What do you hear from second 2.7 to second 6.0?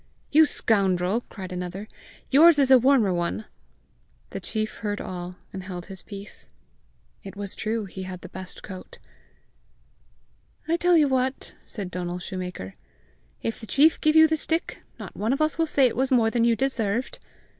a warmer one!" The chief heard all, and held